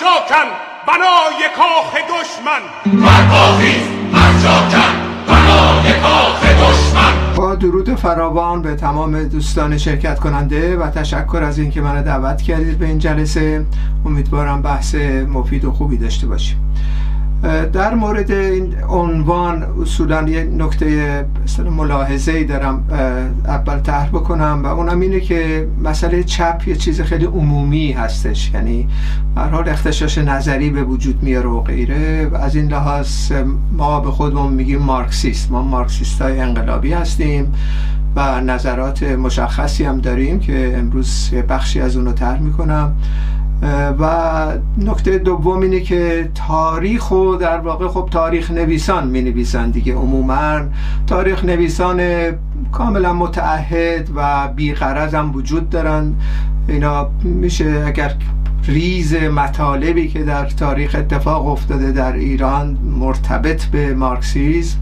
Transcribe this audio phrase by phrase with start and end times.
[0.00, 0.48] جاکن
[0.86, 2.62] بنای کاخ دشمن.
[3.06, 3.82] برخیز
[4.14, 4.92] هر جاکن
[5.28, 11.80] بنای کاخ دشمن با درود فراوان به تمام دوستان شرکت کننده و تشکر از اینکه
[11.80, 13.66] منو دعوت کردید به این جلسه.
[14.06, 14.94] امیدوارم بحث
[15.28, 16.74] مفید و خوبی داشته باشیم.
[17.72, 21.24] در مورد این عنوان اصولا یه نکته
[21.76, 22.84] ملاحظه ای دارم
[23.44, 28.50] اول طرح بکنم و اونم اینه که مسئله چپ یه چیز خیلی عمومی هستش.
[28.54, 28.88] یعنی
[29.36, 32.26] هر حال اختشاش نظری به وجود میاره و غیره.
[32.26, 33.32] و از این لحاظ
[33.72, 35.50] ما به خودمون میگیم مارکسیست.
[35.50, 37.54] ما مارکسیست های انقلابی هستیم
[38.16, 42.92] و نظرات مشخصی هم داریم که امروز بخشی از اونو طرح می‌کنم.
[43.98, 44.46] و
[44.78, 49.94] نکته دوم اینه که تاریخ و در واقع خب تاریخ نویسان می نویسن دیگه.
[49.94, 50.60] عموما
[51.06, 52.00] تاریخ نویسان
[52.72, 56.14] کاملا متعهد و بیغرض هم وجود دارن
[56.68, 58.14] اینا میشه اگر
[58.68, 64.78] ریز مطالبی که در تاریخ اتفاق افتاده در ایران مرتبط به مارکسیزم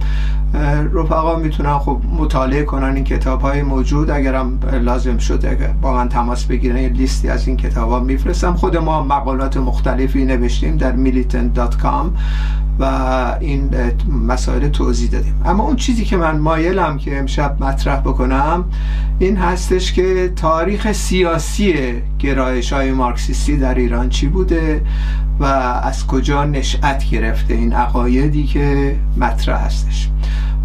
[0.95, 4.11] رفقا می‌تونن خب مطالعه کنن این کتاب های موجود.
[4.11, 8.55] اگرم لازم شد با من تماس بگیرن یه لیستی از این کتاب ها میفرستم.
[8.55, 12.07] خود ما مقالات مختلفی نوشتیم در militant.com
[12.79, 12.85] و
[13.41, 13.71] این
[14.27, 15.43] مسائل توضیح دادیم.
[15.45, 18.65] اما اون چیزی که من مایلم که امشب مطرح بکنم
[19.19, 21.75] این هستش که تاریخ سیاسی
[22.19, 24.83] گرایش های مارکسیستی در ایران چی بوده
[25.41, 25.45] و
[25.83, 30.11] از کجا نشأت گرفته این عقایدی که مطرح هستش.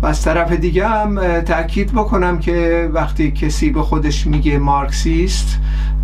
[0.02, 5.60] و از طرف دیگه هم تاکید بکنم که وقتی کسی به خودش میگه مارکسیست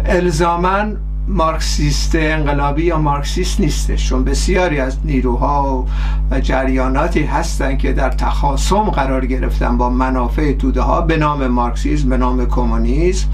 [0.06, 5.86] الزامن مارکسیست انقلابی یا مارکسیست نیستش چون بسیاری از نیروها
[6.32, 12.10] و جریاناتی هستند که در تخاصم قرار گرفتن با منافع توده ها به نام مارکسیسم
[12.10, 13.28] به نام کمونیسم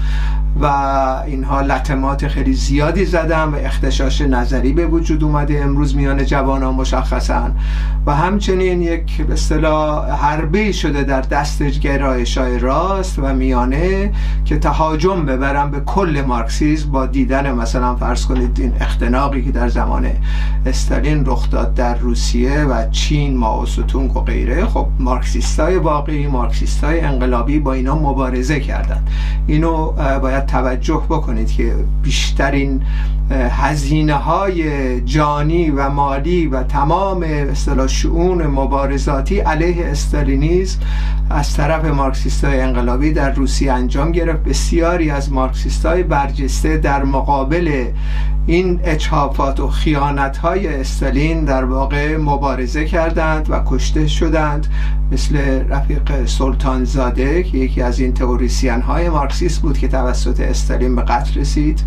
[0.60, 0.66] و
[1.26, 7.50] اینها لطمات خیلی زیادی زدن و اختشاش نظری به وجود اومده امروز میان جوانان مشخصا.
[8.06, 14.12] و همچنین یک به اصطلاح حربی شده در دست گرایش های راست و میانه
[14.44, 19.68] که تهاجم ببرن به کل مارکسیسم با دیدن مثلا فرض کنید این اختناقی که در
[19.68, 20.06] زمان
[20.66, 23.66] استالین رخ داد در روسیه و چین ماو
[24.14, 29.10] و غیره خب مارکسیستای واقعی مارکسیستای انقلابی با اینا مبارزه کردند.
[29.46, 29.92] اینو
[30.22, 32.82] باید توجه بکنید که بیشترین
[33.30, 40.78] هزینه های جانی و مالی و تمام اصطلاح شعون مبارزاتی علیه استالینیزم
[41.30, 44.44] از طرف مارکسیست های انقلابی در روسیه انجام گرفت.
[44.44, 47.71] بسیاری از مارکسیست های برجسته در مقابل
[48.46, 54.66] این اچهافات و خیانت های استالین در واقع مبارزه کردند و کشته شدند
[55.12, 55.36] مثل
[55.68, 61.02] رفیق سلطان زاده که یکی از این تئوریسین های مارکسیست بود که توسط استالین به
[61.02, 61.84] قتل رسید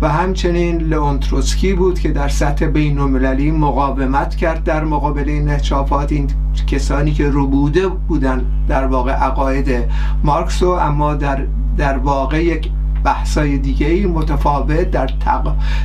[0.00, 5.48] و همچنین لئون تروتسکی بود که در سطح بین المللی مقاومت کرد در مقابل این
[5.48, 6.12] اچهافات.
[6.12, 6.30] این
[6.66, 9.84] کسانی که روبوده بودن در واقع عقاید
[10.24, 11.46] مارکس و اما در
[11.76, 12.70] در واقع یک
[13.04, 15.10] بحثای دیگه متفاوت در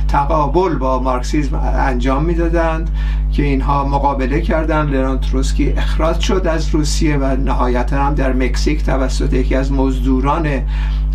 [0.08, 2.90] تقابل با مارکسیزم انجام می‌دادند
[3.32, 4.94] که اینها مقابله کردند.
[4.94, 10.46] لرون تروسکی اخراج شد از روسیه و نهایتا هم در مکزیک توسط یکی از مزدوران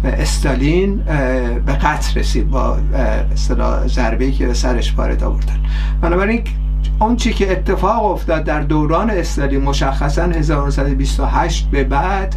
[0.03, 0.95] استالین
[1.65, 2.77] به قتل رسید با
[3.87, 5.59] ضربه که به سرش وارد آوردن.
[6.01, 6.41] بنابراین
[7.17, 12.35] چی که اتفاق افتاد در دوران استالین مشخصا 1928 به بعد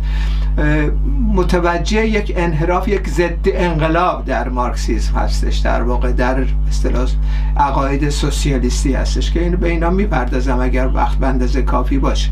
[1.35, 7.09] متوجه یک انحراف یک ضد انقلاب در مارکسیسم هستش در واقع در اصطلاح
[7.57, 12.31] عقاید سوسیالیستی هستش که اینو به اینا می‌پردازم اگر وقت به اندازه کافی باشه.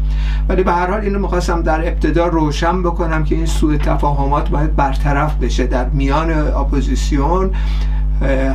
[0.48, 4.76] ولی به هر حال اینو می‌خواستم در ابتدا روشن بکنم که این سوء تفاهمات باید
[4.76, 5.66] برطرف بشه.
[5.66, 7.50] در میان اپوزیسیون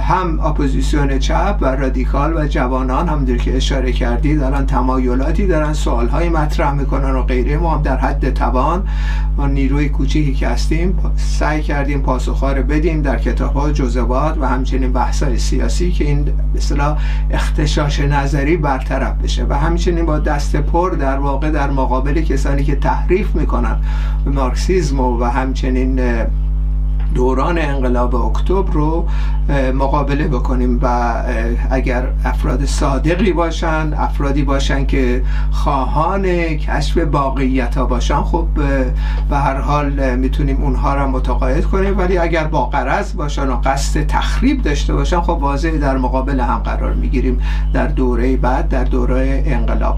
[0.08, 6.30] هم اپوزیسیون چپ و رادیکال و جوانان هم که اشاره کردی دارن تمایلاتی دارن سوالهایی
[6.30, 7.58] مطرح می‌کنن و غیره.
[7.58, 8.88] ما هم در حد توان
[9.38, 14.48] ما نیروی کوچیکی که هستیم سعی کردیم پاسخها رو بدیم در کتاب ها جزوات و
[14.48, 16.98] همچنین بحثای سیاسی که این اصطلاح
[17.32, 19.46] اختشاش نظری برطرف بشه.
[19.50, 23.78] و همچنین با دست پر در واقع در مقابل کسانی که تحریف می‌کنن
[24.26, 26.00] مارکسیزم و همچنین
[27.16, 29.08] دوران انقلاب اکتبر رو
[29.74, 31.14] مقابله بکنیم و
[31.72, 36.24] اگر افراد صادقی باشن افرادی باشن که خواهان
[36.58, 38.48] کشف باقیت ها باشن خب
[39.30, 41.98] به هر حال می‌تونیم اونها را متقاعد کنیم.
[41.98, 46.58] ولی اگر با قرض باشن و قصد تخریب داشته باشن خب واضح در مقابل هم
[46.58, 47.42] قرار می‌گیریم
[47.74, 49.98] در دوره بعد در دوره انقلاب.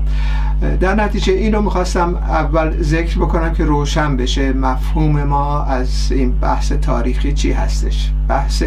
[0.79, 4.53] در نتیجه اینو می‌خواستم اول ذکر بکنم که روشن بشه.
[4.53, 8.63] مفهوم ما از این بحث تاریخ تاریخی چی هستش؟ بحث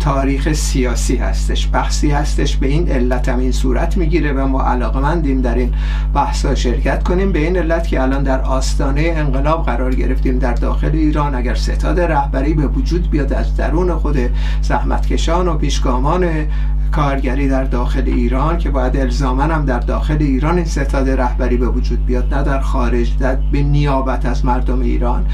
[0.00, 1.68] تاریخ سیاسی هستش.
[1.72, 5.74] بحثی هستش به این علت هم این صورت می‌گیره و ما علاقمندیم در این
[6.14, 7.32] بحثا شرکت کنیم.
[7.32, 11.34] به این علت که الان در آستانه انقلاب قرار گرفتیم در داخل ایران.
[11.34, 14.18] اگر ستاد رهبری به وجود بیاد از درون خود
[14.62, 16.26] زحمتکشان و پیشگامان
[16.92, 21.68] کارگری در داخل ایران که باید الزاما هم در داخل ایران این ستاد رهبری به
[21.68, 25.26] وجود بیاد نه در خارج در به نیابت از مردم ایران.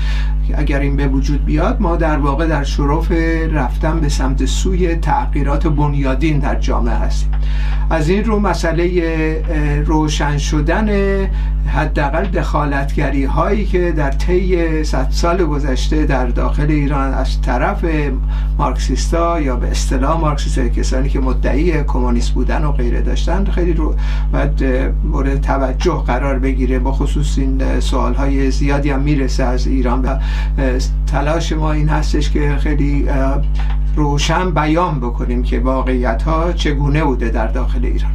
[0.56, 3.12] اگر این به وجود بیاد ما در واقع در شرف
[3.52, 7.30] رفتن به سمت سوی تغییرات بنیادین در جامعه هستیم.
[7.90, 10.88] از این رو مسئله روشن شدن
[11.66, 17.84] حداقل دخالتگری هایی که در طی صد سال گذشته در داخل ایران از طرف
[18.58, 23.94] مارکسیستا یا به اصطلاح مارکسیست کسانی که مدعی کمونیست بودن و غیره داشتن خیلی رو
[24.32, 24.64] باید
[25.04, 26.78] مورد توجه قرار بگیره.
[26.78, 30.18] با خصوص این سوال های زیادی هم می‌رسه از ایران و
[31.06, 33.08] تلاش ما این هستش که خیلی
[33.96, 38.12] روشن بیان بکنیم که واقعیت ها چگونه بوده در داخل ایران.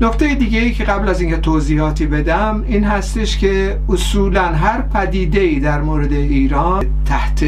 [0.00, 5.40] نکته دیگه ای که قبل از اینکه توضیحاتی بدم این هستش که اصولا هر پدیده
[5.40, 7.44] ای در مورد ایران تحت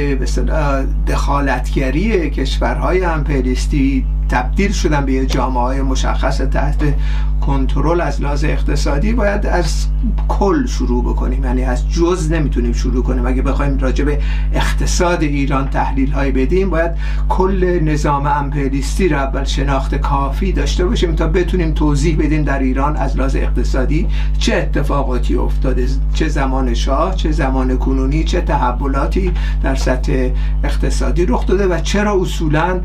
[1.06, 6.94] دخالتگری کشورهای امپریستی تبدیل شدن به یه جامعه های مشخص تحت
[7.40, 9.87] کنترل از لحاظ اقتصادی باید از
[10.28, 11.44] کل شروع بکنیم.
[11.44, 13.26] یعنی از جز نمی‌تونیم شروع کنیم.
[13.26, 14.19] اگه بخوایم راجع به
[14.52, 16.90] اقتصاد ایران تحلیل های بدیم باید
[17.28, 22.96] کل نظام امپریستی را اول شناخت کافی داشته باشیم تا بتونیم توضیح بدیم در ایران
[22.96, 24.08] از لحاظ اقتصادی
[24.38, 29.32] چه اتفاقاتی افتاده چه زمان شاه چه زمان کنونی چه تحولاتی
[29.62, 30.29] در سطح
[30.64, 32.81] اقتصادی رخ داده و چرا اصولا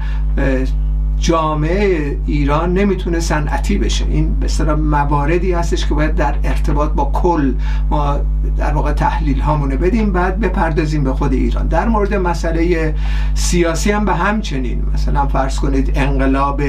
[1.22, 4.06] جامعه ایران نمی‌تونه صنعتی بشه.
[4.06, 7.54] این به مواردی هستش که باید در ارتباط با کل
[7.90, 8.20] ما
[8.58, 11.68] در واقع تحلیل هامونه بدیم بعد بپردازیم به خود ایران.
[11.68, 12.96] در مورد مسئله
[13.34, 14.84] سیاسی هم به همچنین.
[14.94, 16.62] مثلا فرض کنید انقلاب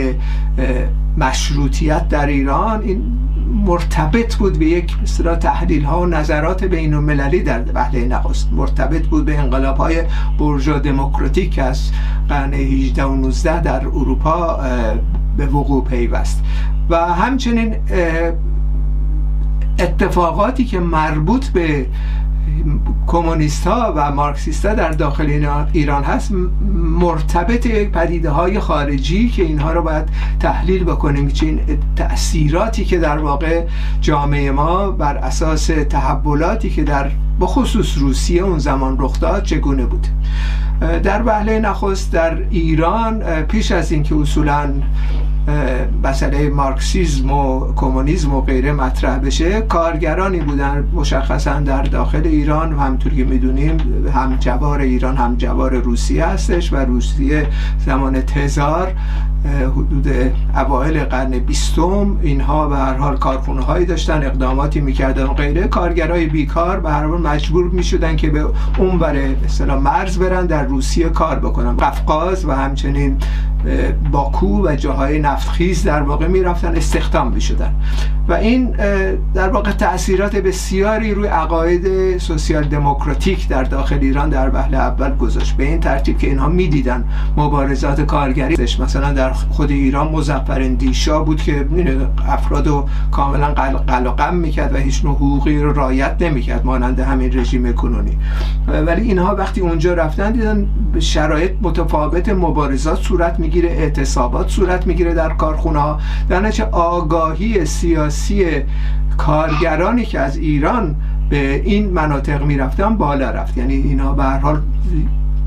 [1.18, 3.02] مشروطیت در ایران این
[3.52, 8.52] مرتبط بود به یک مثلا تحلیل ها و نظرات بین المللی در وهله نخست.
[8.52, 10.02] مرتبط بود به انقلاب های
[10.38, 11.90] برجا دموکراتیک از
[12.28, 14.60] قرن 18 و 19 در اروپا
[15.36, 16.44] به وقوع پیوست.
[16.90, 17.74] و همچنین
[19.78, 21.86] اتفاقاتی که مربوط به
[23.12, 26.32] کمونیست ها و مارکسیست ها در داخل ایران هست.
[27.00, 30.08] مرتبط پدیده های خارجی که اینها رو باید
[30.40, 31.28] تحلیل بکنیم.
[31.28, 31.60] که این
[31.96, 33.64] تأثیراتی که در واقع
[34.00, 37.10] جامعه ما بر اساس تحولاتی که در
[37.40, 40.06] بخصوص روسیه اون زمان رخ داد چگونه بود؟
[41.02, 44.72] در وهله نخست در ایران پیش از اینکه اصولا
[46.02, 52.80] مسئله مارکسیزم و کمونیسم و غیره مطرح بشه کارگرانی بودن مشخصا در داخل ایران و
[53.02, 57.46] همطور که می‌دونیم هم جوار ایران هم جوار روسیه هستش و روسیه
[57.78, 58.94] زمان تزار
[59.44, 60.08] حدود
[60.56, 65.68] اوایل قرن بیستم اینها به هر حال کارخونه هایی داشتن اقداماتی می‌کردن و غیره.
[65.68, 68.46] کارگرای بیکار به هر حال مجبور می‌شدن که به
[68.78, 71.76] اون بره مثلا مرز برن در روسیه کار بکنن.
[71.76, 73.16] قفقاز و همچنین
[74.12, 77.74] باکو و جاهای نفتخیز در واقع می‌رفتن استخدام می‌شدن.
[78.28, 78.76] و این
[79.34, 85.56] در واقع تاثیرات بسیاری روی عقاید سوسیال دموکراتیک در داخل ایران در وهله اول گذاشت.
[85.56, 87.04] به این ترتیب که اینها می‌دیدن
[87.36, 88.56] مبارزات کارگری.
[88.80, 91.66] مثلا در خود ایران مزفر دیشا بود که
[92.28, 93.46] افراد رو کاملا
[93.86, 98.18] قلقم می‌کرد و هیچ نوع حقوقی رو رایت نمی‌کرد مانند همین رژیم کنونی.
[98.86, 100.66] ولی اینها وقتی اونجا رفتن دیدن
[100.98, 108.44] شرایط متفاوت مبارزات صورت می‌گیره اعتصابات صورت می‌گیره در کارخونه ها در آگاهی سیاسی
[109.18, 110.96] کارگرانی که از ایران
[111.30, 113.58] به این مناطق می‌رفتن بالا رفت.
[113.58, 114.60] یعنی اینا به هر حال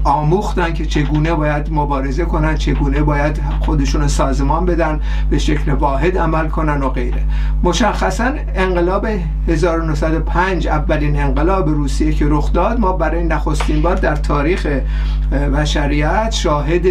[0.06, 6.48] آموختن که چگونه باید مبارزه کنن چگونه باید خودشون سازمان بدن به شکل واحد عمل
[6.48, 7.24] کنن و غیره.
[7.64, 9.08] مشخصا انقلاب
[9.48, 14.68] 1905 اولین انقلاب روسیه که رخ داد ما برای نخستین بار در تاریخ
[15.32, 16.86] بشریت شاهد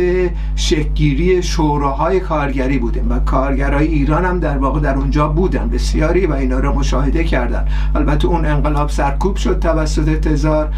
[0.57, 5.69] شکگیری شوراهای کارگری بودیم و کارگرای ایران هم در واقع در اونجا بودن.
[5.69, 7.67] بسیاری و اینا رو مشاهده کردن.
[7.95, 10.69] البته اون انقلاب سرکوب شد توسط تزار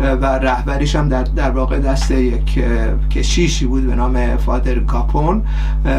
[0.00, 2.64] و رهبریش هم در, در واقع دست یک
[3.10, 5.42] کشیشی بود به نام فادر گاپون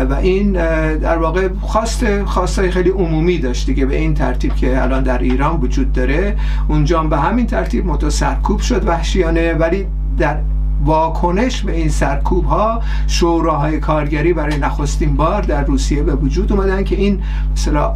[0.09, 0.51] و این
[0.97, 5.59] در واقع خواست خواستای خیلی عمومی داشت دیگه به این ترتیب که الان در ایران
[5.61, 6.37] وجود داره.
[6.67, 9.85] اونجا به همین ترتیب متو سرکوب شد وحشیانه ولی
[10.17, 10.37] در
[10.85, 16.83] واکنش به این سرکوب ها شوراهای کارگری برای نخستین بار در روسیه به وجود اومدن
[16.83, 17.21] که این
[17.53, 17.93] مثلا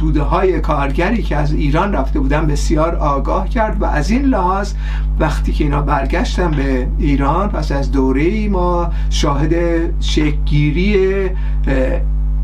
[0.00, 4.72] توده های کارگری که از ایران رفته بودن بسیار آگاه کرد و از این لحاظ
[5.18, 9.54] وقتی که اینا برگشتن به ایران پس از دوره ای ما شاهد
[10.00, 11.30] شکگیری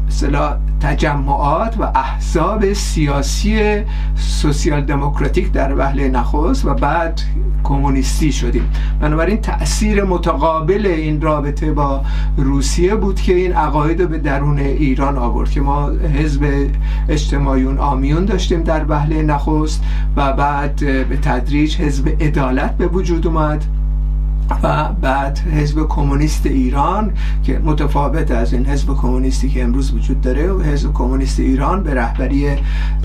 [0.06, 3.82] مثلا تجمعات و احزاب سیاسی
[4.16, 7.20] سوسیال دموکراتیک در وهله نخست و بعد
[7.64, 8.70] کمونیستی شدیم.
[9.00, 12.04] بنابراین تاثیر متقابل این رابطه با
[12.36, 16.70] روسیه بود که این عقاید به درون ایران آورد که ما حزب
[17.08, 19.82] اجتماعیون آمیون داشتیم در وهله نخست
[20.16, 20.76] و بعد
[21.08, 23.64] به تدریج حزب عدالت به وجود اومد.
[24.62, 27.12] و بعد حزب کمونیست ایران
[27.42, 31.94] که متفاوت از این حزب کمونیستی که امروز وجود داره و حزب کمونیست ایران به
[31.94, 32.48] رهبری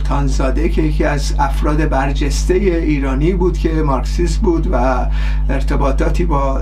[0.03, 5.07] تانزاده که یکی از افراد برجسته ایرانی بود که مارکسیست بود و
[5.49, 6.61] ارتباطاتی با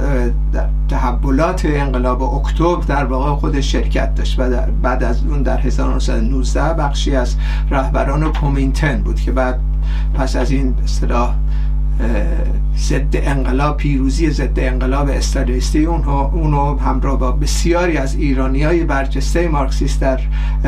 [0.89, 4.49] تحولات انقلاب اکتبر در واقع خودش شرکت داشت و
[4.81, 7.35] بعد از اون در 1919 بخشی از
[7.71, 9.59] رهبران کومینتن بود که بعد
[10.13, 11.35] پس از این اصطلاح
[12.77, 20.01] ضد انقلاب پیروزی ضد انقلاب استالیستی اونو همراه با بسیاری از ایرانی های برجسته مارکسیست
[20.01, 20.19] در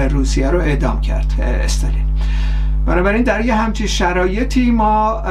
[0.10, 2.06] روسیه رو اعدام کرد استالین.
[2.86, 5.22] بنابراین در یه همچین شرایطی ما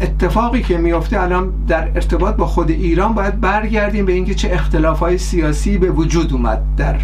[0.00, 4.98] اتفاقی که میفته الان در ارتباط با خود ایران باید برگردیم به اینکه چه اختلاف
[4.98, 6.96] های سیاسی به وجود اومد در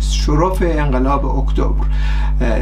[0.00, 1.86] شرف انقلاب اکتبر.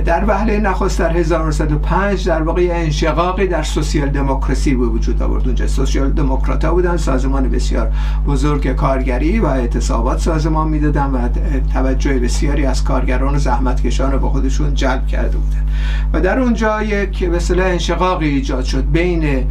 [0.05, 5.47] در وهله نخست در 1905 در واقع انشقاقی در سوسیال دموکراسی به وجود آورد.
[5.47, 7.93] اونجا سوسیال دموکرات ها بودن سازمان بسیار
[8.27, 11.29] بزرگ کارگری و اعتصابات سازمان می‌دادن و
[11.73, 15.67] توجه بسیاری از کارگران و زحمتکشان رو به خودشون جلب کرده بودن.
[16.13, 19.47] و در اونجا یک به انشقاقی ایجاد شد بین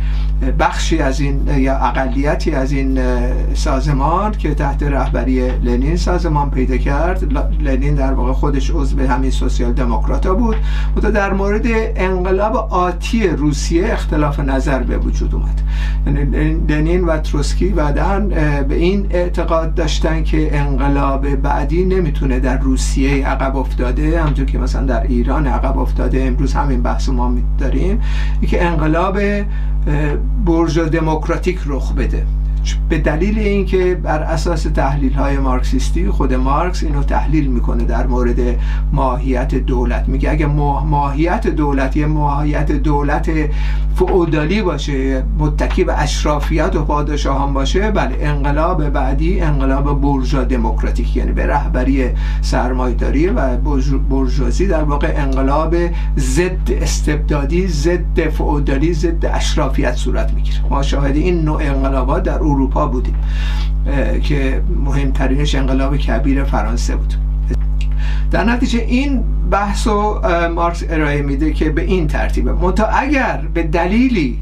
[0.59, 2.99] بخشی از این یا اقلیتی از این
[3.53, 7.33] سازمان که تحت رهبری لنین سازمان پیدا کرد.
[7.61, 10.55] لنین در واقع خودش عضو همین سوسیال دموکراتا بود.
[10.95, 11.65] و در مورد
[11.95, 15.61] انقلاب آتی روسیه اختلاف نظر به وجود اومد.
[16.07, 18.19] یعنی لنین و تروسکی بعدا
[18.67, 24.21] به این اعتقاد داشتن که انقلاب بعدی نمی‌تونه در روسیه عقب افتاده.
[24.21, 26.23] همونطور که مثلا در ایران عقب افتاده.
[26.23, 28.01] امروز همین بحث ما داریم
[28.47, 29.19] که انقلاب
[30.45, 32.25] برجا دموکراتیک رخ بده.
[32.89, 38.39] به دلیل اینکه بر اساس تحلیل های مارکسیستی خود مارکس اینو تحلیل می‌کنه در مورد
[38.91, 40.07] ماهیت دولت.
[40.07, 43.31] میگه اگه ماهیت دولت یه ماهیت دولت
[43.95, 51.31] فعودالی باشه متکی به اشرافیت و پادشاهان باشه بله انقلاب بعدی انقلاب برجا دموکراتیک یعنی
[51.31, 52.09] به رهبری
[52.41, 53.57] سرمایداری و
[54.09, 55.75] برجوازی در واقع انقلاب
[56.17, 60.57] ضد استبدادی ضد فعودالی ضد اشرافیت صورت می‌گیره.
[60.69, 63.15] ما شاهد این نوع انقلابات در اروپا بودیم
[64.23, 67.13] که مهمترینش انقلاب کبیر فرانسه بود.
[68.31, 70.21] در نتیجه این بحث و
[70.55, 72.53] مارکس ارائه میده که به این ترتیبه.
[72.53, 74.39] منتها اگر به دلیلی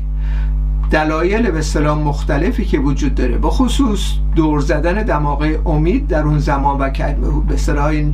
[0.93, 6.39] دلایل به اصطلاح مختلفی که وجود داره به خصوص دور زدن دماغه امید در اون
[6.39, 6.89] زمان و
[7.48, 8.13] به اصطلاح این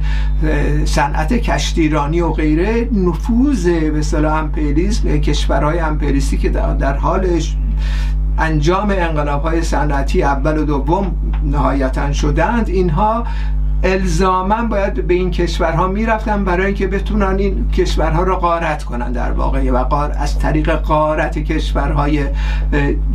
[0.86, 7.56] صنعت کشتیرانی و غیره نفوذ به اصطلاح امپریالیسم کشورهای امپریستی که در حالش
[8.40, 12.70] انجام انقلاب های صنعتی اول و دوم نهایتا شدند.
[12.70, 13.24] اینها
[13.84, 19.32] الزاما باید به این کشورها می‌رفتن برای اینکه بتونن این کشورها رو قارت کنن در
[19.32, 19.72] واقع.
[19.72, 22.24] و قار از طریق قارت کشورهای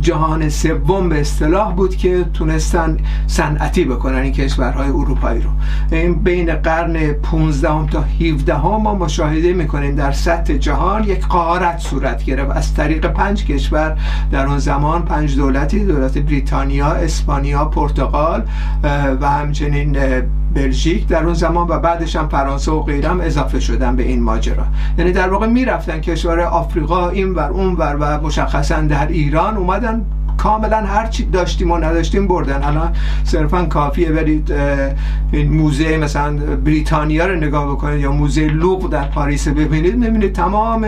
[0.01, 5.49] جهان سوم به اصطلاح بود که تونستن صنعتی بکنن این کشورهای اروپایی رو.
[5.91, 12.23] این بین قرن 15 تا 17 ما مشاهده می‌کنیم در سطح جهان یک قارت صورت
[12.23, 12.57] گرفت.
[12.57, 13.97] از طریق پنج کشور
[14.31, 18.43] در اون زمان پنج دولتی دولت بریتانیا اسپانیا پرتغال
[19.21, 19.97] و همچنین
[20.55, 24.63] بلژیک در اون زمان و بعدش هم فرانسه و غیرم اضافه شدن به این ماجرا.
[24.97, 30.05] یعنی در واقع می‌رفتن کشور آفریقا این ور اون ور و مشخصا در ایران اومدن
[30.45, 32.63] کاملا هر چی داشتیم و نداشتیم بردن.
[32.63, 34.51] الان صرفا کافیه برید
[35.31, 40.85] این موزه مثلا بریتانیا رو نگاه بکنید یا موزه لوق در پاریس ببینید می‌بینید تمام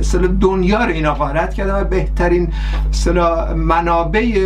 [0.00, 2.48] مثلا دنیا رو اینا غارت کردن و بهترین
[2.88, 4.38] مثلا منابع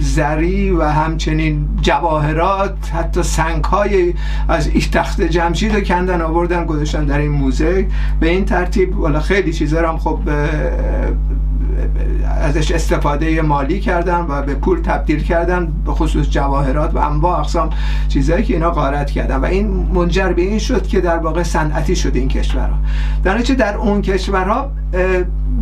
[0.00, 4.14] زری و همچنین جواهرات حتی سنگ های
[4.48, 7.86] از تخت جمشید رو کندن آوردن گذاشتن در این موزه.
[8.20, 10.18] به این ترتیب والا خیلی چیزا هم خب
[12.40, 17.70] ازش استفاده مالی کردن و به پول تبدیل کردن به خصوص جواهرات و انواع اقسام
[18.08, 19.36] چیزهایی که اینا غارت کردن.
[19.36, 22.76] و این منجر به این شد که در واقع صنعتی شد این کشورها.
[23.24, 24.70] در در اون کشورها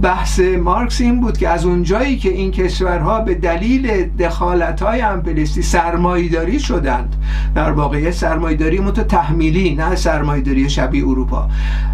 [0.02, 5.62] بحث مارکس این بود که از اونجایی که این کشورها به دلیل دخالت های امپلیستی
[5.62, 7.16] سرمایداری شدند
[7.54, 11.48] در واقع سرمایداری متو تحمیلی نه سرمایداری شبیه اروپا.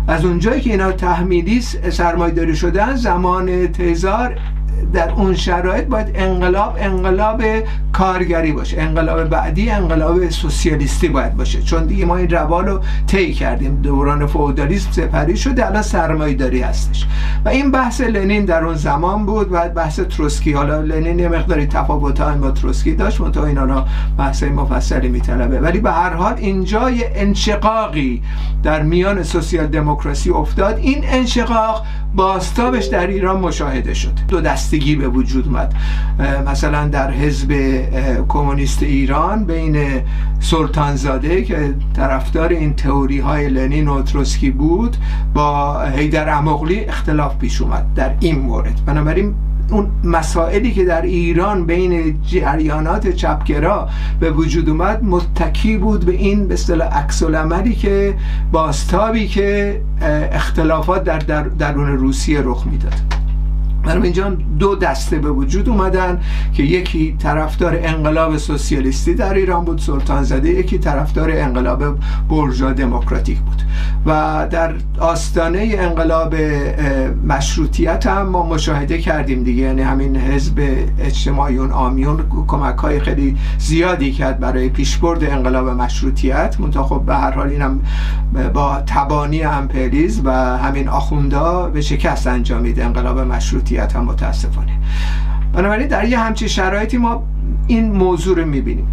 [0.08, 1.60] از اونجایی که اینا تحمیلی
[1.90, 4.36] سرمایداری شدن زمان تزار
[4.92, 7.42] در اون شرایط باید انقلاب انقلاب
[7.92, 8.80] کارگری باشه.
[8.80, 11.62] انقلاب بعدی انقلاب سوسیالیستی باید باشه.
[11.62, 13.82] چون دیگه ما این روال رو طی کردیم.
[13.82, 17.06] دوران فئودالیسم سپری شده الان سرمایه‌داری هستش.
[17.44, 20.52] و این بحث لنین در اون زمان بود و بحث تروسکی.
[20.52, 23.86] حالا لنین یه مقداری تفاوت با تروسکی داشت منتها اینا را
[24.18, 25.60] بحث مفصلی میطلبه.
[25.60, 28.22] ولی به هر حال اینجا یه انشقاقی
[28.62, 30.78] در میان سوسیال دموکراسی افتاد.
[30.78, 31.84] این انشقاق
[32.14, 34.12] باستابش در ایران مشاهده شد.
[34.28, 35.74] دو دستگی به وجود اومد.
[36.46, 37.52] مثلا در حزب
[38.28, 40.02] کمونیست ایران بین
[40.40, 44.96] سلطانزاده که طرفدار این تئوری های لنین و تروسکی بود
[45.34, 48.84] با هیدر امغلی اختلاف پیش اومد در این مورد.
[48.86, 49.34] بنابراین
[49.70, 53.88] اون مسائلی که در ایران بین جریانات چپگرا
[54.20, 58.14] به وجود اومد متکی بود به این به اصطلاح عکس العملی که
[58.52, 59.80] باستابی که
[60.32, 63.17] اختلافات در درون روسیه رخ می‌داد.
[63.88, 66.20] برای اینجا دو دسته به وجود اومدن
[66.52, 71.98] که یکی طرفدار انقلاب سوسیالیستی در ایران بود سلطان زده یکی طرفدار انقلاب
[72.30, 73.62] برجا دموکراتیک بود.
[74.06, 76.34] و در آستانه انقلاب
[77.26, 84.12] مشروطیت هم ما مشاهده کردیم دیگه یعنی همین حزب اجتماعیون آمیون کمک های خیلی زیادی
[84.12, 86.60] کرد برای پیشبرد انقلاب مشروطیت.
[86.60, 87.80] منتها خب به هر حال اینم
[88.54, 93.77] با تبانی امپریز و همین آخوندا به شکست انجامید انقلاب مشروطیت.
[93.78, 94.72] هم متاسفانه.
[95.52, 97.26] بنابراین در یه همچین شرایطی ما
[97.66, 98.86] این موضوع رو می‌بینیم.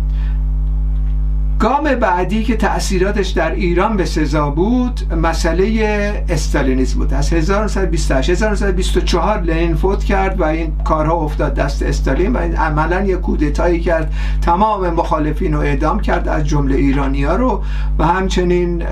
[1.66, 7.14] گام بعدی که تأثیراتش در ایران به سزا بود مسئله استالینیسم بود.
[7.14, 13.16] از 1928 1924 لنین فوت کرد و این کارها افتاد دست استالین و عملا یک
[13.16, 14.14] کودتایی کرد.
[14.42, 17.64] تمام مخالفین رو اعدام کرد از جمله ایرانی ها رو
[18.00, 18.84] و همچنین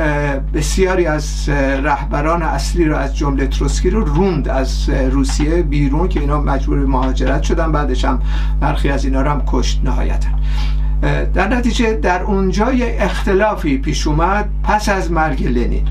[0.53, 1.49] بسیاری از
[1.83, 7.43] رهبران اصلی رو از جمله تروسکی رو روند از روسیه بیرون که اینا مجبور مهاجرت
[7.43, 8.21] شدن بعدش هم
[8.59, 10.29] برخی از اینا رو هم کشت نهایتا.
[11.33, 15.87] در نتیجه در اونجا یه اختلافی پیش اومد پس از مرگ لنین.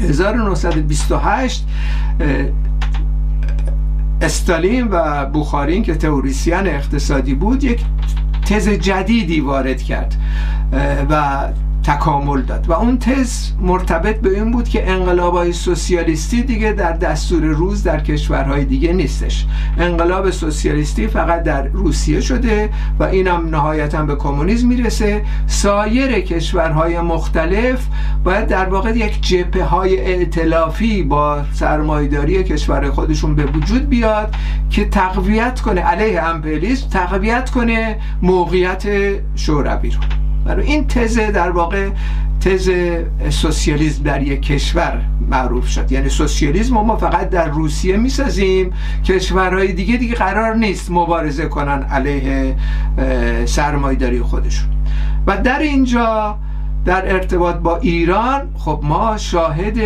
[0.00, 1.66] 1928
[4.22, 7.84] استالین و بوخارین که تئوریسین اقتصادی بود یک
[8.46, 10.16] تز جدیدی وارد کرد.
[11.10, 11.44] و
[11.84, 12.68] تکامل داد.
[12.68, 18.00] و اون تز مرتبط به این بود که انقلاب سوسیالیستی دیگه در دستور روز در
[18.00, 19.46] کشورهای دیگه نیستش.
[19.78, 25.24] انقلاب سوسیالیستی فقط در روسیه شده و اینم نهایتا به کمونیسم می‌رسه.
[25.46, 27.86] سایر کشورهای مختلف
[28.24, 34.34] باید در واقع یک جبهه های ائتلافی با سرمایداری کشور خودشون به وجود بیاد
[34.70, 38.84] که تقویت کنه علیه امپریالیسم تقویت کنه موقعیت
[39.34, 40.00] شوروی رو.
[40.44, 41.90] برای این تزه در واقع
[42.40, 42.70] تز
[43.28, 45.92] سوسیالیسم در یک کشور معروف شد.
[45.92, 48.72] یعنی سوسیالیسم ما فقط در روسیه می‌سازیم.
[49.04, 52.56] کشورهای دیگه دیگه قرار نیست مبارزه کنن علیه
[53.44, 54.68] سرمایداری خودشون.
[55.26, 56.38] و در اینجا
[56.84, 59.78] در ارتباط با ایران خب ما شاهد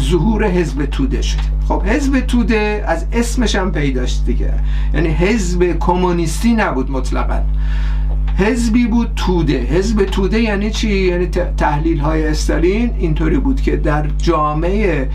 [0.00, 4.54] ظهور حزب توده شد خب حزب توده از اسمش هم پیداست دیگه.
[4.94, 7.40] یعنی حزب کمونیستی نبود مطلقا.
[8.38, 9.58] حزبی بود توده.
[9.58, 15.08] حزب توده یعنی چی؟ یعنی تحلیل های استالین اینطوری بود که در جامعه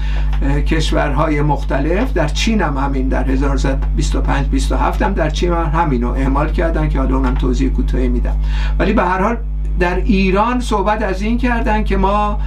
[0.68, 6.10] کشورهای مختلف در چین هم همین در 1925 27 هم در چین هم همین رو
[6.10, 8.36] اعمال کردن که حالا اونم توضیح کوتاهی میدم.
[8.80, 9.38] ولی به هر حال
[9.80, 12.40] در ایران صحبت از این کردن که ما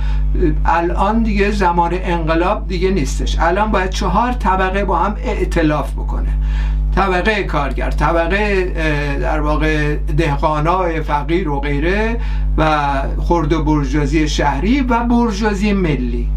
[0.64, 3.36] الان دیگه زمان انقلاب دیگه نیستش.
[3.40, 6.28] الان باید چهار طبقه با هم ائتلاف بکنه.
[6.96, 8.64] طبقه کارگر طبقه
[9.20, 12.16] در واقع دهقانای فقیر و غیره
[12.58, 16.28] و خرد و برجازی شهری و برجازی ملی.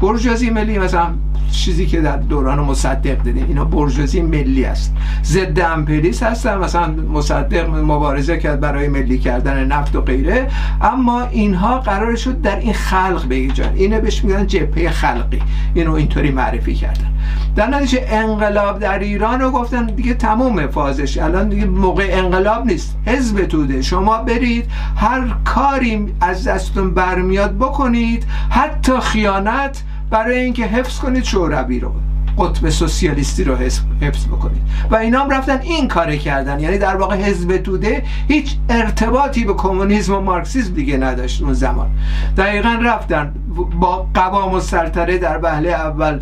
[0.00, 1.08] برجازی ملی مثلا
[1.50, 3.46] چیزی که در دوران مصدق دیدیم.
[3.48, 4.94] اینا برجوازی ملی است.
[5.24, 10.48] ضد امپریس هستن مثلا مصدق مبارزه کرد برای ملی کردن نفت و غیره.
[10.80, 13.74] اما اینها قرار شد در این خلق بگیرن.
[13.74, 15.42] اینه بهش میگن جبهه خلقی.
[15.74, 17.12] اینو اینطوری معرفی کردن.
[17.56, 21.18] در نتیجه انقلاب در ایران رو گفتن دیگه تموم فازش.
[21.18, 22.96] الان دیگه موقع انقلاب نیست.
[23.06, 23.82] حزب توده.
[23.82, 24.64] شما برید
[24.96, 28.26] هر کاری از دستتون برمیاد بکنید.
[28.50, 31.92] حتی خیانت برای اینکه حفظ کنید شوروی رو
[32.38, 33.56] قطب سوسیالیستی رو
[34.00, 34.62] حفظ بکنید.
[34.90, 36.60] و اینا هم رفتن این کار کردن.
[36.60, 41.90] یعنی در واقع حزب توده هیچ ارتباطی به کمونیسم و مارکسیسم دیگه نداشت اون زمان.
[42.36, 43.34] دقیقا رفتن
[43.80, 46.20] با قوام و سلطنه در بهله اول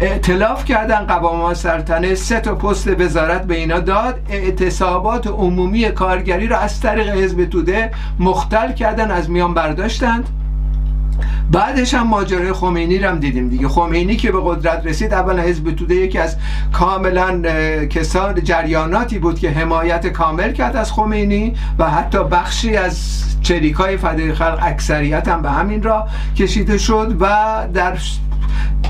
[0.00, 4.20] اعتلاف کردن قوام سلطنه سه تا پست وزارت به اینا داد.
[4.28, 10.28] اعتصابات عمومی کارگری رو از طریق حزب توده مختل کردن از میان برداشتند.
[11.50, 13.68] بعدش هم ماجرای خمینی رو هم دیدیم دیگه.
[13.68, 16.36] خمینی که به قدرت رسید اول حزب توده یکی از
[16.72, 17.42] کاملا
[17.86, 24.34] کسان جریاناتی بود که حمایت کامل کرد از خمینی و حتی بخشی از چریکای فدای
[24.34, 27.26] خلق اکثریت هم به همین را کشیده شد و
[27.74, 27.98] در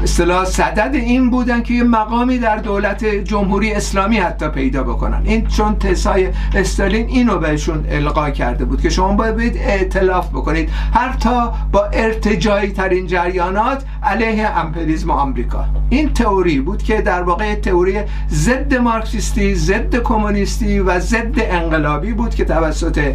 [0.03, 5.23] اصطلاح صدد این بودن که یه مقامی در دولت جمهوری اسلامی حتی پیدا بکنن.
[5.25, 10.71] این چون تسای استالین اینو بهشون القا کرده بود که شما باید اعتلاف بکنید.
[10.95, 15.65] هر تا با ارتجایی ترین جریانات علیه امپریزم آمریکا.
[15.91, 17.99] این تئوری بود که در واقع تئوری
[18.31, 23.15] ضد مارکسیستی ضد کمونیستی و ضد انقلابی بود که توسط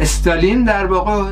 [0.00, 1.22] استالین در واقع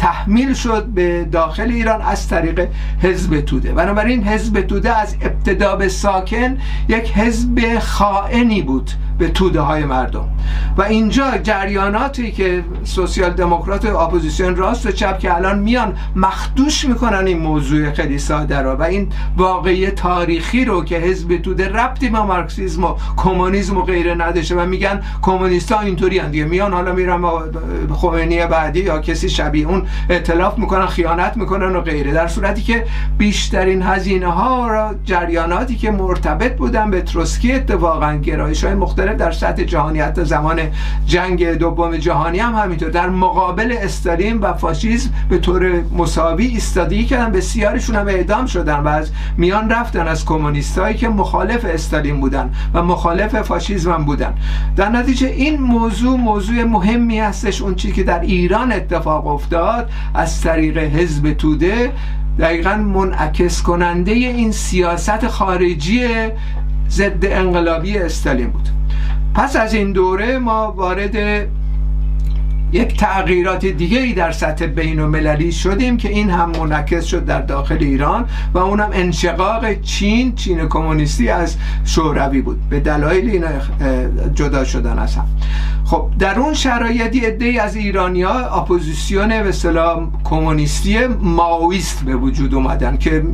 [0.00, 2.68] تحمیل شد به داخل ایران از طریق
[3.02, 3.72] حزب توده.
[3.72, 6.58] بنابراین حزب توده از ابتدا به ساکن
[6.88, 8.90] یک حزب خائنی بود.
[9.20, 10.28] به توده های مردم.
[10.76, 17.26] و اینجا جریاناتی که سوسیال دموکرات اپوزیسیون راست و چپ که الان میان مخدوش می‌کنن
[17.26, 18.70] این موضوع خیلی ساده رو.
[18.70, 24.14] و این واقعی تاریخی رو که حزب توده ربطی با مارکسیسم و کمونیسم و غیره
[24.14, 27.44] نداشته و میگن کمونیستا اینطوری دیگه میان حالا میرن با
[27.92, 32.12] خمینی بعدی یا کسی شبیه اون اعتلاف می‌کنن خیانت می‌کنن و غیره.
[32.12, 32.84] در صورتی که
[33.18, 39.32] بیشترین هزینه ها را جریاناتی که مرتبط بودن به تروسکی اتفاقا گرایش های مختلف در
[39.32, 40.60] سطح جهانی حتی زمان
[41.06, 42.90] جنگ دوم جهانی هم همینطور.
[42.90, 48.88] در مقابل استالین و فاشیسم به طور مساوی ایستادگی کردن بسیارشون هم اعدام شدن و
[48.88, 54.34] از میان رفتن از کمونیستایی که مخالف استالین بودن و مخالف فاشیسم هم بودن.
[54.76, 60.40] در نتیجه این موضوع موضوع مهمی هستش اون چیزی که در ایران اتفاق افتاد از
[60.40, 61.92] طریق حزب توده
[62.38, 66.08] دقیقا منعکس کننده این سیاست خارجی
[66.90, 68.68] ضد انقلابی استالین بود.
[69.34, 71.46] پس از این دوره ما وارد
[72.72, 77.40] یک تغییرات دیگه ای در سطح بین المللی شدیم که این هم منعکس شد در
[77.40, 82.68] داخل ایران و اونم انشقاق چین چین کمونیستی از شوروی بود.
[82.68, 83.48] به دلایل اینا
[84.34, 85.26] جدا شدن از هم.
[85.84, 92.96] خب در اون شرایطی عده از ایرانیا اپوزیسیون به اصطلاح کمونیستی مائوئیست به وجود اومدن
[92.96, 93.24] که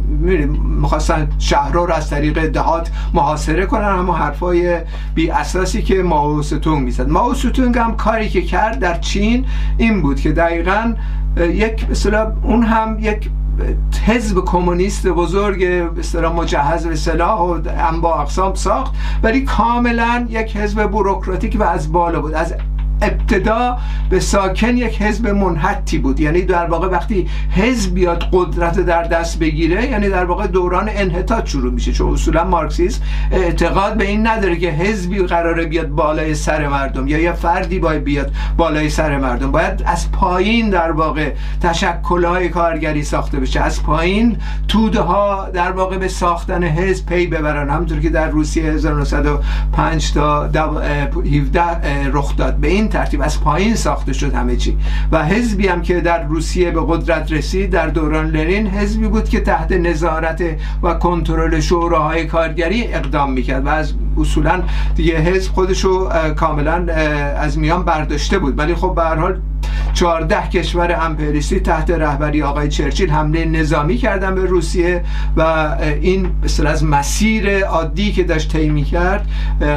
[0.80, 4.78] می‌خواستن شهرها رو از طریق دهات محاصره کنن اما حرفای
[5.14, 7.08] بی اساسی که مائو تسه‌تونگ می‌زد.
[7.08, 9.25] مائو تسه‌تونگ هم کاری که کرد در چین
[9.78, 10.94] این بود که دقیقا
[11.36, 13.30] یک مثلا اون هم یک
[14.06, 15.58] حزب کمونیست بزرگ
[16.12, 21.92] به مجهز به سلاح و انواع اقسام ساخت ولی کاملا یک حزب بوروکراتیک و از
[21.92, 22.54] بالا بود از
[23.02, 23.78] ابتدا
[24.10, 26.20] به ساکن یک حزب منحتی بود.
[26.20, 31.46] یعنی در واقع وقتی حزب بیاد قدرت در دست بگیره یعنی در واقع دوران انحطاط
[31.46, 31.92] شروع میشه.
[31.92, 37.18] چون اصولا مارکسیسم اعتقاد به این نداره که حزبی قراره بیاد بالای سر مردم یا
[37.18, 39.50] یه فردی باید بیاد بالای سر مردم.
[39.52, 41.32] باید از پایین در واقع
[41.62, 43.60] تشکلهای کارگری ساخته بشه.
[43.60, 44.36] از پایین
[44.68, 47.70] توده ها در واقع به ساختن حزب پی ببرن.
[47.70, 52.56] همونطور که در روسیه 1905 تا 17 رخ داد.
[52.56, 54.76] به این ترتیب از پایین ساخته شد همه چی.
[55.12, 59.40] و حزبی هم که در روسیه به قدرت رسید در دوران لنین حزبی بود که
[59.40, 60.42] تحت نظارت
[60.82, 63.66] و کنترل شوراهای کارگری اقدام می‌کرد.
[63.66, 64.62] و از اصولا
[64.94, 66.92] دیگه حزب خودشو کاملا
[67.36, 68.58] از میان برداشته بود.
[68.58, 69.40] ولی خب به هر حال
[69.94, 75.04] 14 کشور امپریستی تحت رهبری آقای چرچیل حمله نظامی کردن به روسیه
[75.36, 75.42] و
[76.00, 79.26] این مثل از مسیر عادی که داشت طی کرد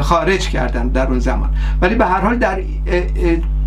[0.02, 1.50] خارج کردن در اون زمان.
[1.82, 2.62] ولی به هر حال در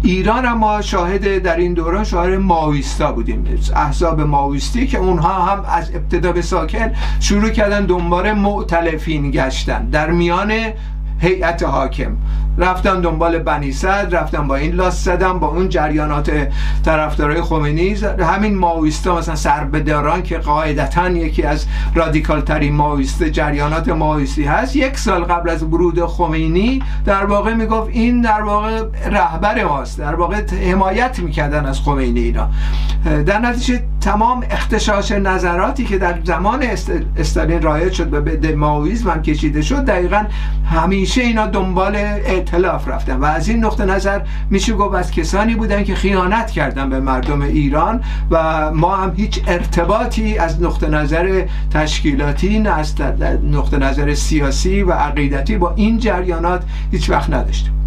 [0.03, 3.45] ایران ما شاهد در این دوران شاهد ماویستا بودیم.
[3.77, 9.89] احزاب ماویستی که اونها هم از ابتدا به ساکن شروع کردن دنبال معتلفین گشتن.
[9.91, 10.53] در میان
[11.23, 12.17] هیئت حاکم.
[12.59, 16.33] رفتن دنبال بنی صد رفتن با این لاس زدن با اون جریانات
[16.85, 17.95] طرفدارای خمینی.
[18.21, 24.77] همین ماویستا مثلا سربداران که قاعدتا یکی از رادیکال ترین ماویست جریانات ماویستی هست.
[24.77, 30.15] یک سال قبل از ورود خمینی در واقع می‌گفت این در واقع رهبر ماست در
[30.15, 32.49] واقع حمایت می‌کردن از خمینی اینا.
[33.27, 36.63] در نتیجه تمام اختشاش نظراتی که در زمان
[37.17, 40.25] استالین رایج شد و به ماویزم هم کشیده شد دقیقا
[40.71, 45.85] همیشه اینا دنبال اعتلاف رفتن و از این نقطه نظر میشه گفت از کسانی بودن
[45.85, 52.59] که خیانت کردن به مردم ایران و ما هم هیچ ارتباطی از نقطه نظر تشکیلاتی
[52.59, 52.95] نه از
[53.43, 57.82] نقطه نظر سیاسی و عقیدتی با این جریانات هیچ وقت نداشتیم.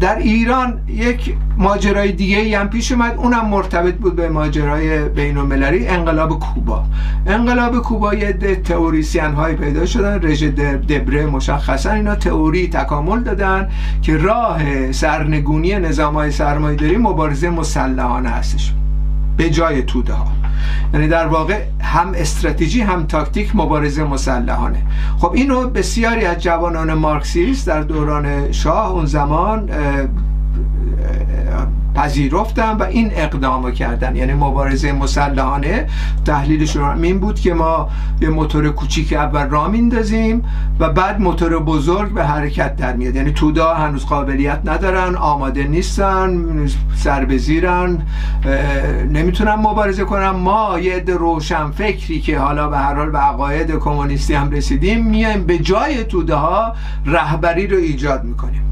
[0.00, 5.88] در ایران یک ماجرای دیگه هم پیش اومد اونم مرتبط بود به ماجرای بین المللی
[5.88, 6.84] انقلاب کوبا.
[7.26, 8.32] انقلاب کوبا یه
[8.64, 10.44] تئوریسین های پیدا شدن رژ
[10.88, 13.68] دبره مشخصا اینا تئوری تکامل دادن
[14.02, 18.72] که راه سرنگونی نظام های سرمایه مبارزه مسلحانه هستش.
[19.40, 20.26] به جای توده ها.
[20.94, 24.82] یعنی در واقع هم استراتژی هم تاکتیک مبارزه مسلحانه.
[25.18, 29.70] خب اینو بسیاری از جوانان مارکسیست در دوران شاه اون زمان
[32.00, 34.16] پذیرفتن و این اقدام کردن.
[34.16, 35.86] یعنی مبارزه مسلحانه
[36.24, 37.88] تحلیلشون این بود که ما
[38.20, 40.44] یه موتور کوچیک اول را میندازیم
[40.78, 43.14] و بعد موتور بزرگ به حرکت در میاد.
[43.14, 48.02] یعنی تودا هنوز قابلیت ندارن آماده نیستن سربزیرن
[49.12, 50.30] نمی‌تونن مبارزه کنن.
[50.30, 55.44] ما یه روشن فکری که حالا به هر حال به عقاید کمونیستی هم رسیدیم میایم
[55.44, 56.74] به جای توده ها
[57.06, 58.69] رهبری رو ایجاد می‌کنیم.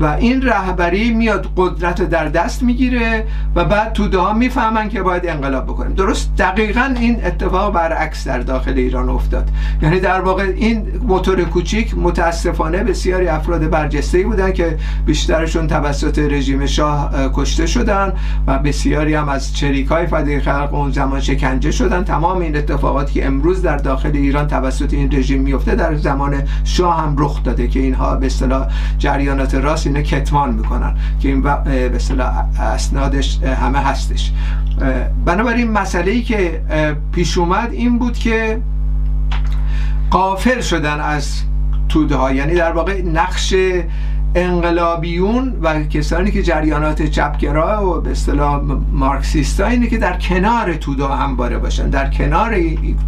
[0.00, 5.26] و این رهبری میاد قدرت در دست می‌گیره و بعد توده ها می‌فهمن که باید
[5.26, 5.94] انقلاب بکنیم.
[5.94, 9.48] درست؟ دقیقا این اتفاق برعکس در داخل ایران افتاد.
[9.82, 16.66] یعنی در واقع این موتور کوچیک متاسفانه بسیاری افراد برجسته بودن که بیشترشون توسط رژیم
[16.66, 18.12] شاه کشته شدن
[18.46, 22.04] و بسیاری هم از چریک های فدای خلق اون زمان شکنجه شدن.
[22.04, 27.00] تمام این اتفاقاتی که امروز در داخل ایران توسط این رژیم میفته در زمان شاه
[27.00, 31.98] هم رخ داده که اینها به اصطلاح جریانات راست اینو کتمان می‌کنن که این به
[32.58, 34.32] اسنادش همه هستش.
[35.24, 36.62] بنابراین مسئله ای که
[37.12, 38.62] پیش اومد این بود که
[40.10, 41.42] قافل شدن از
[41.88, 42.32] توده ها.
[42.32, 43.54] یعنی در واقع نقش
[44.34, 51.06] انقلابیون و کسانی که جریانات چپگرا و به اصطلاح مارکسیستا اینه که در کنار توده
[51.06, 51.90] همواره باشن.
[51.90, 52.56] در کنار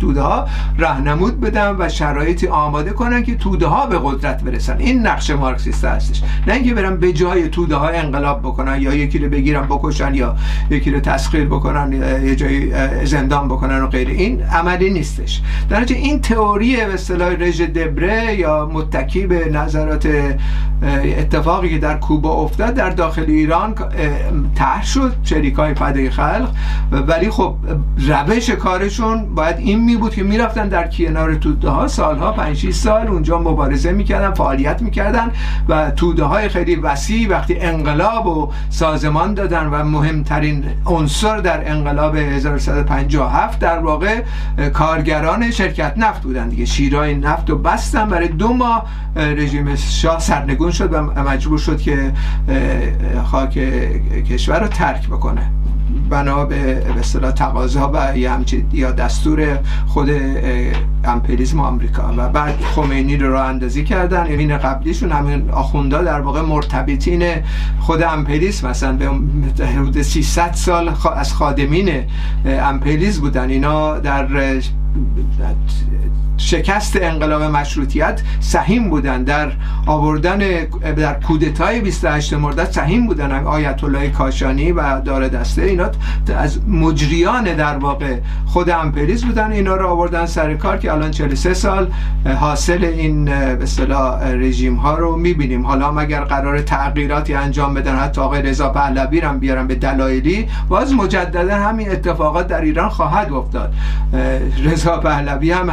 [0.00, 4.78] توده ها راهنمود بدن و شرایطی آماده کنن که توده ها به قدرت برسن.
[4.78, 6.22] این نقش مارکسیستا هستش.
[6.46, 10.37] نه اینکه برن به جای توده ها انقلاب بکنن یا یکی رو بگیرن بکشن یا
[10.70, 11.92] یکی رو تسخیر بکنن
[12.26, 12.72] یه جای
[13.06, 14.12] زندان بکنن و غیره.
[14.12, 15.42] این عملی نیستش.
[15.70, 20.08] در این تئوری به اصطلاح رژ دبره یا متکی به نظرات
[21.18, 23.74] اتفاقی که در کوبا افتاد در داخل ایران
[24.55, 26.48] طرح شد شریکای فدای خلق.
[26.92, 27.55] ولی خب
[28.09, 31.88] روش کارشون باید این می بود که می‌رفتن در کنار توده ها.
[31.88, 35.31] سالها 5 سال اونجا مبارزه می‌کردن فعالیت می‌کردن
[35.68, 42.16] و توده های خیلی وسیع وقتی انقلاب و سازمان دادن و مهمترین عنصر در انقلاب
[42.16, 44.22] 1157 در واقع
[44.72, 46.48] کارگران شرکت نفت بودن.
[46.48, 51.81] دیگه شیرای نفت و بستن برای دو ماه رژیم شاه سرنگون شد و مجبور شد
[51.81, 52.12] که
[53.25, 53.53] خاک
[54.31, 55.51] کشور رو ترک بکنه.
[56.11, 58.40] بنا به اصطلاح تقاضا و یا
[58.73, 60.11] یا دستور خود
[61.05, 62.14] امپریزم آمریکا.
[62.17, 64.27] و بعد خمینی رو راه اندازی کردن.
[64.27, 67.25] این قبلیشون همین آخوندا در واقع مرتبطین
[67.81, 71.90] خود امپریز مثلا به حدود 300 سال از خادمین
[72.45, 73.51] امپریز بودن.
[73.51, 74.27] اینا در
[76.37, 79.25] شکست انقلاب مشروطیت سهیم بودن.
[79.25, 79.53] در
[79.87, 80.38] آوردن
[80.97, 85.62] در کودتای 28 مرداد سهیم بودن آیت الله کاشانی و دار دسته.
[85.62, 85.90] اینا
[86.37, 88.16] از مجریان در واقع
[88.47, 89.53] خود امپریز بودن.
[89.53, 91.90] اینا رو آوردن سر کار که الان 43 سال
[92.40, 95.66] حاصل این به اصطلاح رژیم ها رو می‌بینیم.
[95.66, 100.94] حالا مگر قرار تغییراتی انجام بدن حتی آقای رضا پهلوی هم بیارن به دلایلی باز
[100.94, 103.73] مجددا همین اتفاقات در ایران خواهد افتاد.
[104.64, 105.70] رضا پهلوی هم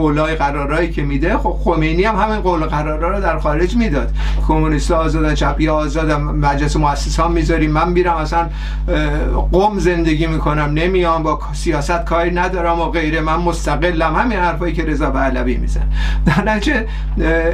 [0.00, 4.10] قولای قرارایی که میده خب خمینی هم همین قول قرارا رو در خارج می‌داد.
[4.48, 7.70] کمونیست آزادن چپی آزادن مجلس مؤسسان می‌ذاریم.
[7.70, 8.48] من میرم اصلا
[9.52, 13.20] قم زندگی می‌کنم نمیام با سیاست کاری ندارم و غیره.
[13.20, 14.14] من مستقلم.
[14.16, 15.86] همین حرفایی که رضا پهلوی میزن.
[16.26, 16.86] در نتیجه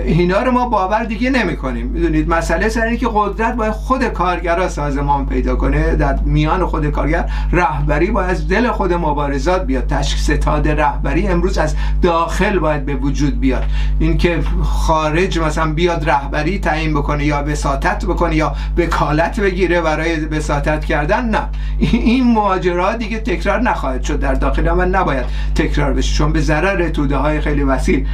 [0.04, 1.86] اینا رو ما باور دیگه نمی‌کنیم.
[1.86, 5.94] می‌دونید مسئله سر اینه که قدرت باید خود کارگرا سازمان پیدا کنه.
[5.94, 9.86] در میان خود کارگر رهبری باید از دل خود مبارزات بیاد.
[9.86, 13.64] تشک ستاد رهبری امروز از داخل باید به وجود بیاد.
[13.98, 20.84] اینکه خارج مثلا بیاد رهبری تعیین بکنه یا وساطت بکنه یا وکالت بگیره برای وساطت
[20.84, 21.48] کردن نه.
[21.78, 26.88] این ماجرا دیگه تکرار نخواهد شد در داخل من نباید تکرار بشه چون به ضرر
[26.88, 28.06] توده های خیلی وسیع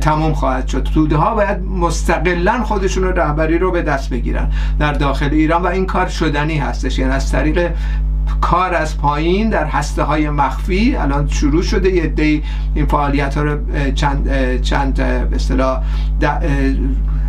[0.00, 0.82] تموم خواهد شد.
[0.94, 5.86] توده ها باید مستقلا خودشون رهبری رو به دست بگیرن در داخل ایران و این
[5.86, 6.98] کار شدنی هستش.
[6.98, 7.70] یعنی از طریق
[8.40, 11.90] کار از پایین در هسته های مخفی الان شروع شده.
[11.90, 12.42] یه دی
[12.74, 13.58] این فعالیت ها رو
[13.94, 14.30] چند
[14.62, 14.94] چند
[15.30, 15.38] به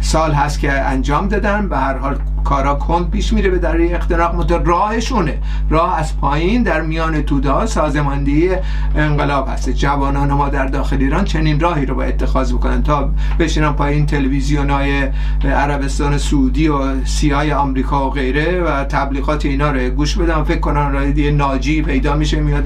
[0.01, 1.69] سال هست که انجام دادن.
[1.69, 2.17] به هر حال
[2.49, 5.37] کارا کند پیش میره به در اختراق مت راهشونه.
[5.69, 8.49] راه از پایین در میان توده ها سازماندهی
[8.95, 13.09] انقلاب هست جوانان ما در داخل ایران چنین راهی رو باید اتخاذ بکنن تا
[13.39, 15.07] بشینن پایین تلویزیون های
[15.43, 20.43] عربستان سعودی و سیای آمریکا و غیره و تبلیغات اینا رو گوش بدن.
[20.43, 22.63] فکر کنن راه ناجی پیدا میشه میاد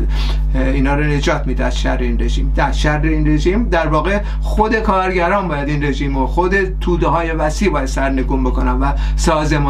[0.55, 2.53] اینا رو نجات میده از شر این رژیم.
[2.55, 7.31] در شر این رژیم در واقع خود کارگران باید این رژیم و خود توده های
[7.31, 8.91] وسیع باید سرنگون بکنن و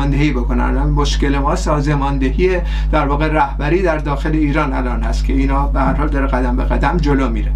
[0.04, 0.90] سازماندهی بکنن.
[0.90, 2.58] مشکل ما سازماندهی
[2.92, 6.56] در واقع رهبری در داخل ایران الان هست که اینا به هر حال داره قدم
[6.56, 7.52] به قدم جلو میره.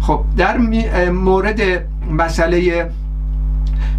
[0.00, 0.58] خب در
[1.10, 1.60] مورد
[2.10, 2.90] مسئله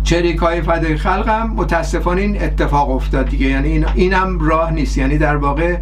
[0.03, 3.45] چریک های فدای خلق هم متاسفانه این اتفاق افتاد دیگه.
[3.45, 4.97] یعنی این اینم راه نیست.
[4.97, 5.75] یعنی در واقع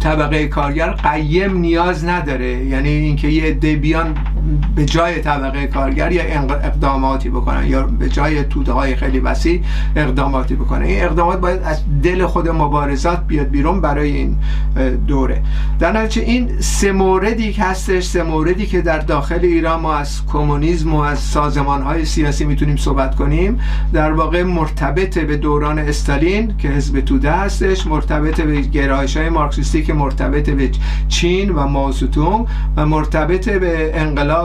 [0.00, 2.64] طبقه کارگر قیم نیاز نداره.
[2.64, 4.14] یعنی اینکه یه عده بیان
[4.74, 9.62] به جای طبقه کارگر یا اقداماتی بکنن یا به جای توده های خیلی وسیع
[9.96, 10.82] اقداماتی بکنن.
[10.82, 14.36] این اقدامات باید از دل خود مبارزات بیاد بیرون برای این
[15.06, 15.42] دوره.
[15.78, 20.26] در نتیجه این سه موردی که هستش سه موردی که در داخل ایران ما از
[20.26, 23.60] کمونیسم و از سازمان های سیاسی می‌تونیم صحبت کنیم
[23.92, 29.82] در واقع مرتبط به دوران استالین که حزب توده هستش مرتبط به گرایش های مارکسیستی
[29.82, 30.70] که مرتبط به
[31.08, 34.37] چین و ماوزتونگ و مرتبط به انقلاب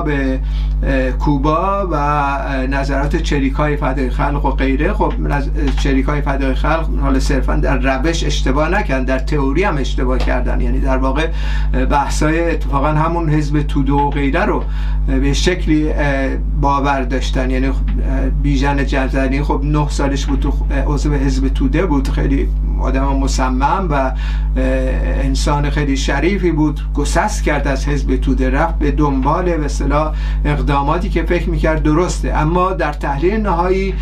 [1.20, 1.98] کوبا و
[2.68, 4.94] نظرات چریکای فدای خلق و غیره.
[4.94, 5.14] خب
[5.80, 10.62] چریکای فدای خلق حالا صرفا در روش اشتباه نکردن در تئوری هم اشتباه کردن.
[10.62, 11.28] یعنی در واقع
[11.90, 14.64] بحثای اتفاقا همون حزب توده و غیره رو
[15.08, 15.90] به شکلی
[16.62, 17.52] باور داشتن.
[17.52, 17.72] یعنی
[18.44, 20.54] بیژن جزنی خب نه سالش بود تو
[20.88, 22.08] عضو حزب توده بود.
[22.10, 22.50] خیلی
[22.82, 24.12] آدم مصمم و
[25.24, 26.82] انسان خیلی شریفی بود.
[26.94, 30.14] گسست کرد از حزب توده رفت به دنبال اصطلاح
[30.46, 32.34] اقداماتی که فکر می‌کرد درسته.
[32.34, 33.94] اما در تحلیل نهایی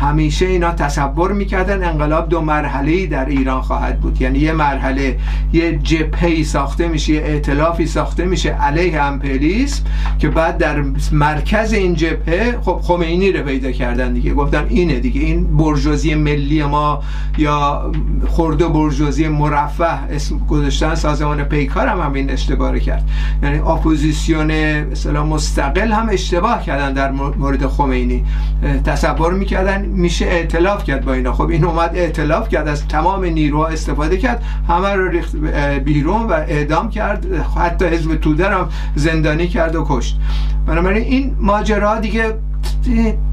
[0.00, 4.22] همیشه اینا تصور می‌کردن انقلاب دو مرحله در ایران خواهد بود.
[4.22, 5.18] یعنی یه مرحله
[5.52, 9.82] یه جبهه ساخته میشه یه ائتلافی ساخته میشه علیه امپریالیسم
[10.18, 14.34] که بعد در مرکز این جبهه خب خمینی رو پیدا کردن دیگه.
[14.34, 17.02] گفتن اینه دیگه این برجوزی ملی ما
[17.38, 17.92] یا
[18.28, 23.10] خورده برجوزی مرفه اسم گذاشتن سازمان پیکار هم همین اشتباه کرد.
[23.42, 24.50] یعنی اپوزیسیون
[25.26, 28.24] مستقل هم اشتباه کردن در مورد خمینی.
[28.84, 31.32] تصور می‌کردن میشه اعتلاف کرد با اینا.
[31.32, 35.36] خب این اومد اعتلاف کرد از تمام نیروها استفاده کرد همه رو ریخت
[35.84, 37.26] بیرون و اعدام کرد.
[37.56, 40.18] حتی حزب توده هم زندانی کرد و کشت.
[40.66, 42.34] بنابراین این ماجرا دیگه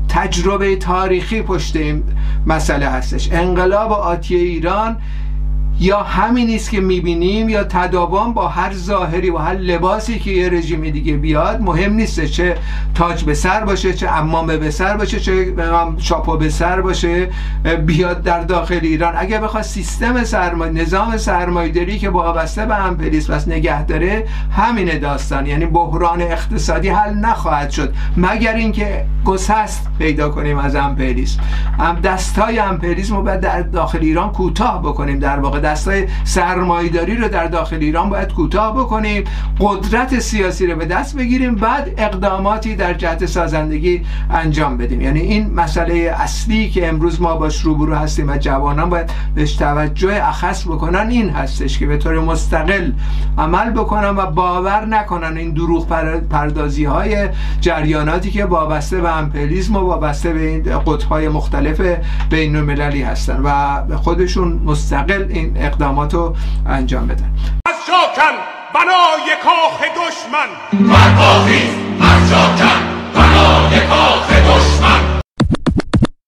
[0.10, 2.03] تجربه تاریخی پشت این
[2.47, 3.29] مسئله هستش.
[3.32, 4.97] انقلاب آتی ایران
[5.79, 10.49] یا همین نیست که می‌بینیم یا تداوم با هر ظاهری و هر لباسی که یه
[10.49, 12.57] رژیم دیگه بیاد مهم نیست چه
[12.95, 15.53] تاج به سر باشه چه عمامه به سر باشه چه
[15.97, 17.29] شاپو به سر باشه
[17.86, 19.13] بیاد در داخل ایران.
[19.17, 25.45] اگه بخواد سیستم سرمایه نظام سرمایه‌داری که وابسته به امپریالیسمه نگه داره همین داستان.
[25.45, 31.41] یعنی بحران اقتصادی حل نخواهد شد مگر اینکه گسست پیدا کنیم از امپریالیسم
[32.03, 37.78] دستای امپریسم رو در داخل ایران کوتاه بکنیم در واقع دستای سرمایداری رو در داخل
[37.80, 39.23] ایران باید کوتاه بکنیم.
[39.60, 41.56] قدرت سیاسی رو به دست بگیریم.
[41.56, 45.02] بعد اقداماتی در جهت سازندگی انجام بدیم.
[45.02, 50.28] یعنی این مسئله اصلی که امروز ما باش روبرو هستیم و جوانان باید بهش توجه
[50.28, 52.91] اخص بکنن این هستش که به طور مستقل
[53.38, 55.88] عمل بکنن و باور نکنن این دروغ
[56.30, 57.30] پردازی های
[57.62, 61.82] جریاناتی که وابسته به امپریالیسم و وابسته به این قطبهای مختلف
[62.30, 66.36] بین المللی هستن و خودشون مستقل این این اقدامات رو
[66.68, 67.32] انجام بدن.
[67.66, 68.36] از شاکن
[68.74, 70.50] بنای کاخ دشمن.
[70.94, 71.70] برپاخیز
[72.02, 72.80] از شاکن
[73.16, 74.33] بنای کاخ